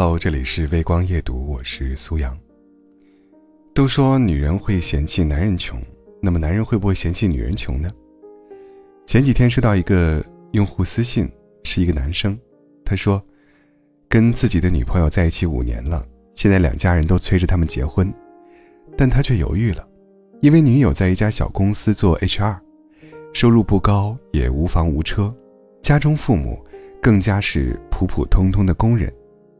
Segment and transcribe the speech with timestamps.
[0.00, 2.38] Hello，这里是微光夜读，我是苏阳。
[3.74, 5.82] 都说女人会嫌弃男人穷，
[6.22, 7.90] 那么男人会不会嫌弃女人穷呢？
[9.06, 11.28] 前几天收到一个用户私信，
[11.64, 12.38] 是一个男生，
[12.84, 13.20] 他说，
[14.08, 18.14] 跟自己的女朋友在一起五年了，现在两家人都催着他们结婚，
[18.96, 19.84] 但他却犹豫了，
[20.42, 22.56] 因为女友在一家小公司做 HR，
[23.32, 25.34] 收入不高，也无房无车，
[25.82, 26.64] 家中父母
[27.02, 29.12] 更加是普普通通的工人。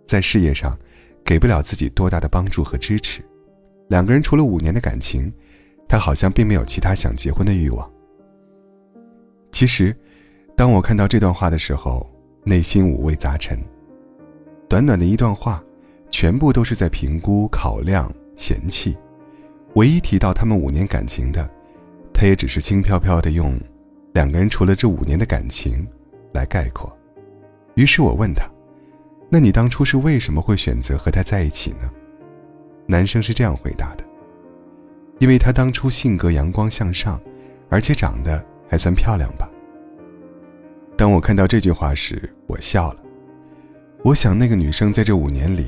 [0.09, 0.77] 在事业上，
[1.23, 3.23] 给不了自己多大的帮助和支持。
[3.89, 5.31] 两个人除了五年的感情，
[5.87, 7.89] 他好像并没有其他想结婚的欲望。
[9.53, 9.95] 其实，
[10.57, 12.11] 当我看到这段话的时候，
[12.43, 13.63] 内心五味杂陈。
[14.67, 15.63] 短短的一段话，
[16.11, 18.97] 全部都是在评估、考量、嫌弃。
[19.75, 21.47] 唯一提到他们五年感情的，
[22.15, 23.61] 他也只是轻飘飘的用
[24.15, 25.87] “两个人除了这五年的感情”
[26.33, 26.91] 来概括。
[27.75, 28.49] 于是我问他。
[29.31, 31.91] 那你当初是为什么会选择和他在一起呢？
[32.87, 34.05] 男生是这样回答的
[35.21, 37.21] ：“因为他当初性格阳光向上，
[37.69, 39.47] 而且长得还算漂亮吧。”
[40.97, 43.01] 当我看到这句话时，我笑了。
[44.03, 45.67] 我想那个女生在这五年里，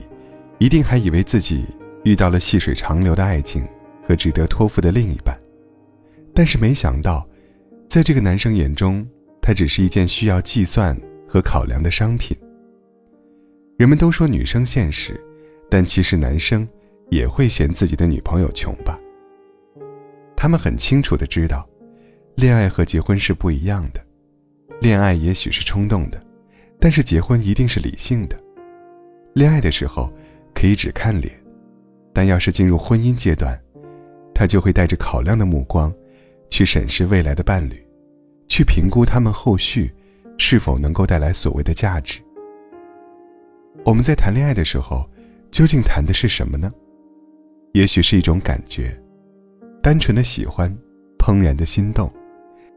[0.58, 1.66] 一定还以为自己
[2.02, 3.68] 遇到了细水长流的爱情
[4.08, 5.38] 和值得托付的另一半，
[6.34, 7.28] 但是没想到，
[7.88, 9.06] 在这个男生眼中，
[9.42, 12.34] 他只是一件需要计算和考量的商品。
[13.80, 15.18] 人们都说女生现实，
[15.70, 16.68] 但其实男生
[17.08, 19.00] 也会嫌自己的女朋友穷吧？
[20.36, 21.66] 他们很清楚的知道，
[22.34, 24.06] 恋爱和结婚是不一样的。
[24.82, 26.22] 恋爱也许是冲动的，
[26.78, 28.38] 但是结婚一定是理性的。
[29.32, 30.12] 恋爱的时候
[30.54, 31.32] 可以只看脸，
[32.12, 33.58] 但要是进入婚姻阶段，
[34.34, 35.90] 他就会带着考量的目光，
[36.50, 37.82] 去审视未来的伴侣，
[38.46, 39.90] 去评估他们后续
[40.36, 42.20] 是否能够带来所谓的价值。
[43.84, 45.08] 我们在谈恋爱的时候，
[45.50, 46.72] 究竟谈的是什么呢？
[47.72, 48.96] 也许是一种感觉，
[49.82, 50.70] 单纯的喜欢，
[51.18, 52.10] 怦然的心动，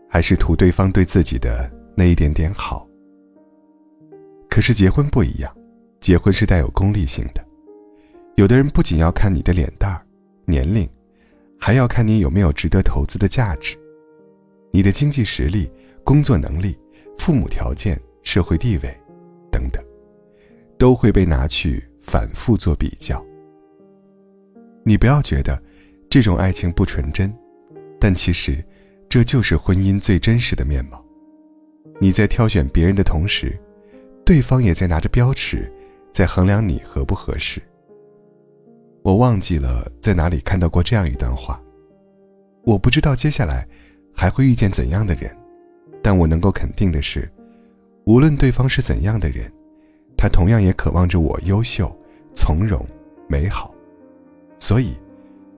[0.09, 2.88] 还是图对方对自己的那一点点好。
[4.50, 5.53] 可是结婚不一样，
[6.00, 7.46] 结婚是带有功利性的。
[8.36, 10.02] 有的人不仅要看你的脸蛋儿、
[10.46, 10.90] 年龄，
[11.59, 13.78] 还要看你有没有值得投资的价值，
[14.72, 15.69] 你的经济实力、
[16.03, 16.80] 工作能力、
[17.19, 18.97] 父母条件、社会地位，
[19.52, 19.84] 等等。
[20.83, 23.25] 都会被拿去反复做比较。
[24.83, 25.57] 你不要觉得
[26.09, 27.33] 这种爱情不纯真，
[27.97, 28.61] 但其实
[29.07, 31.01] 这就是婚姻最真实的面貌。
[32.01, 33.57] 你在挑选别人的同时，
[34.25, 35.71] 对方也在拿着标尺
[36.11, 37.61] 在衡量你合不合适。
[39.03, 41.63] 我忘记了在哪里看到过这样一段话。
[42.65, 43.65] 我不知道接下来
[44.13, 45.33] 还会遇见怎样的人，
[46.01, 47.31] 但我能够肯定的是，
[48.03, 49.50] 无论对方是怎样的人。
[50.18, 51.94] 他同样也渴望着我优秀、
[52.34, 52.85] 从容、
[53.28, 53.74] 美好，
[54.59, 54.94] 所以，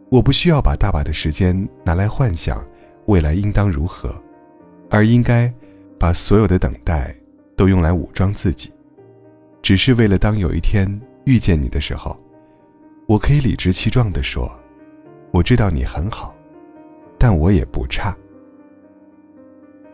[0.09, 2.65] 我不需要把大把的时间拿来幻想
[3.05, 4.15] 未来应当如何，
[4.89, 5.53] 而应该
[5.99, 7.15] 把所有的等待
[7.55, 8.71] 都用来武装自己，
[9.61, 10.89] 只是为了当有一天
[11.25, 12.15] 遇见你的时候，
[13.07, 14.51] 我可以理直气壮地说
[15.31, 16.35] ：“我知道你很好，
[17.19, 18.15] 但我也不差。”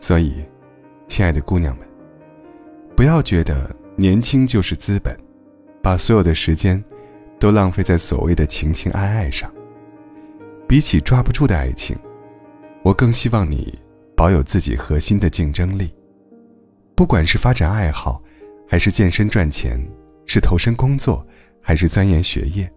[0.00, 0.44] 所以，
[1.08, 1.86] 亲爱的姑娘们，
[2.96, 3.70] 不要觉得。
[4.02, 5.16] 年轻就是资本，
[5.80, 6.82] 把所有的时间
[7.38, 9.48] 都浪费在所谓的情情爱爱上。
[10.66, 11.96] 比起抓不住的爱情，
[12.82, 13.78] 我更希望你
[14.16, 15.94] 保有自己核心的竞争力。
[16.96, 18.20] 不管是发展爱好，
[18.66, 19.80] 还是健身赚钱，
[20.26, 21.24] 是投身工作，
[21.60, 22.68] 还是钻研学业，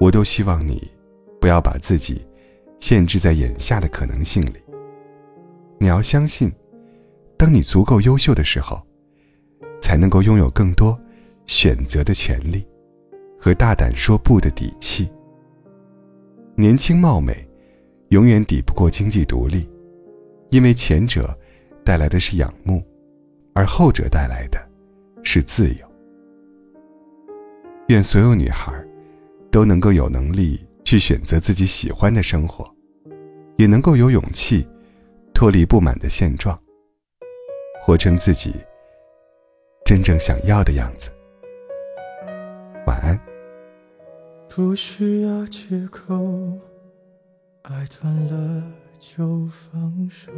[0.00, 0.90] 我都希望你
[1.40, 2.26] 不要把自己
[2.80, 4.56] 限制在眼下的可能性里。
[5.78, 6.52] 你要相信，
[7.36, 8.84] 当你足够优秀的时候。
[9.94, 11.00] 才能够拥有更多
[11.46, 12.66] 选择的权利
[13.38, 15.08] 和大胆说不的底气。
[16.56, 17.48] 年轻貌美，
[18.08, 19.70] 永远抵不过经济独立，
[20.50, 21.32] 因为前者
[21.84, 22.82] 带来的是仰慕，
[23.52, 24.58] 而后者带来的
[25.22, 25.86] 是自由。
[27.86, 28.72] 愿所有女孩
[29.48, 32.68] 都能够有能力去选择自己喜欢的生活，
[33.58, 34.66] 也能够有勇气
[35.32, 36.60] 脱离不满的现状，
[37.80, 38.52] 活成自己。
[39.84, 41.10] 真正想要的样子。
[42.86, 43.20] 晚安。
[44.48, 46.14] 不需要借口，
[47.62, 48.62] 爱断了
[48.98, 50.32] 就放手。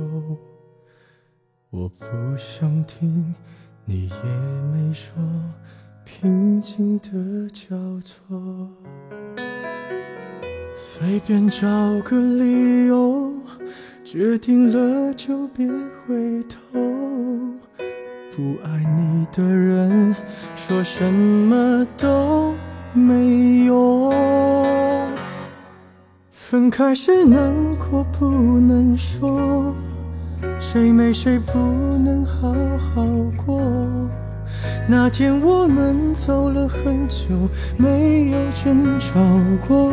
[1.70, 2.06] 我不
[2.36, 3.32] 想听，
[3.84, 4.24] 你也
[4.72, 5.14] 没说，
[6.04, 8.68] 平静的交错。
[10.74, 11.66] 随便找
[12.02, 13.32] 个理由，
[14.04, 15.68] 决定了就别
[16.04, 17.45] 回头。
[18.36, 20.14] 不爱你的人，
[20.54, 22.52] 说什么都
[22.92, 24.12] 没用。
[26.30, 28.26] 分开时难过不
[28.60, 29.74] 能说，
[30.60, 31.52] 谁没谁不
[32.04, 33.06] 能好好
[33.46, 33.58] 过。
[34.86, 37.30] 那天我们走了很久，
[37.78, 39.18] 没有争吵
[39.66, 39.90] 过。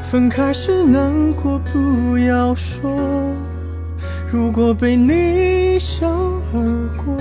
[0.00, 2.90] 分开时难过不要说，
[4.32, 6.08] 如果被你一笑
[6.54, 7.14] 而过，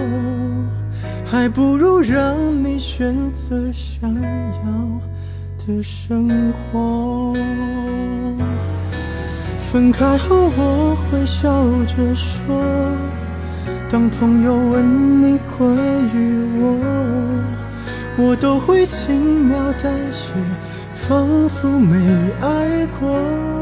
[1.25, 7.33] 还不如让你选择想要的生活。
[9.59, 12.55] 分开后我会笑着说。
[13.89, 15.75] 当朋友问你关
[16.15, 16.79] 于我，
[18.17, 20.31] 我都会轻描淡写，
[20.95, 21.97] 仿佛没
[22.39, 23.60] 爱过。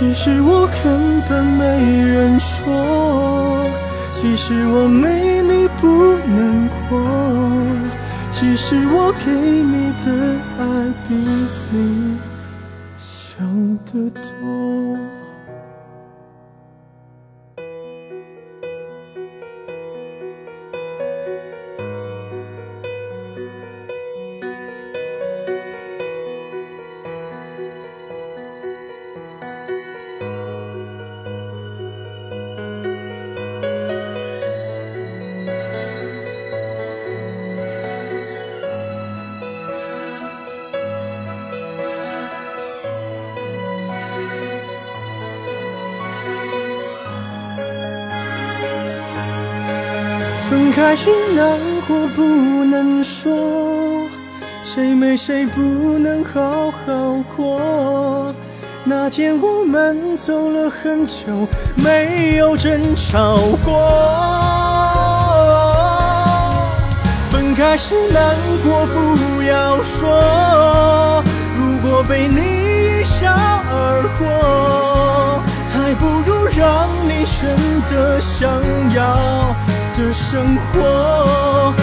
[0.00, 3.66] 其实我根本没人说，
[4.12, 6.96] 其实我没你不能活，
[8.30, 10.64] 其实我给你的爱
[11.06, 11.14] 比
[11.70, 12.18] 你
[12.96, 13.46] 想
[13.92, 14.69] 的多。
[50.50, 51.56] 分开时难
[51.86, 52.24] 过不
[52.64, 54.04] 能说，
[54.64, 55.60] 谁没谁不
[55.96, 58.34] 能好好过。
[58.82, 63.78] 那天我们走了很久，没有争吵过。
[67.30, 71.22] 分开时难过不要说，
[71.56, 75.40] 如果被你一笑而过，
[75.72, 77.56] 还不如让你选
[77.88, 78.50] 择想
[78.92, 79.54] 要。
[80.00, 81.74] 的生活，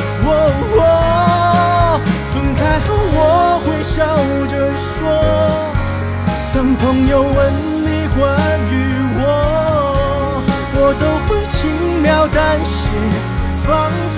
[2.33, 4.17] 分开后我会笑
[4.47, 4.97] 着说，
[6.51, 7.53] 当朋友问
[7.85, 8.19] 你关
[8.71, 8.73] 于
[9.19, 9.21] 我，
[10.73, 12.89] 我都会轻描淡写，
[13.63, 14.16] 仿佛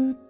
[0.00, 0.29] く